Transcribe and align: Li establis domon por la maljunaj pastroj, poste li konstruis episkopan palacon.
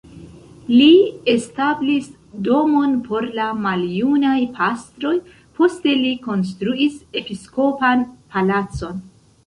Li 0.69 0.85
establis 1.33 2.07
domon 2.47 2.95
por 3.09 3.29
la 3.41 3.51
maljunaj 3.67 4.33
pastroj, 4.57 5.15
poste 5.61 5.97
li 6.03 6.17
konstruis 6.27 7.01
episkopan 7.25 8.07
palacon. 8.35 9.03